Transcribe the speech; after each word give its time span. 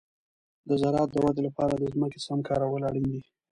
د 0.67 0.69
زراعت 0.81 1.09
د 1.11 1.17
ودې 1.25 1.41
لپاره 1.47 1.73
د 1.75 1.83
ځمکې 1.93 2.19
سم 2.27 2.39
کارول 2.49 2.81
اړین 2.89 3.05
دي. 3.13 3.21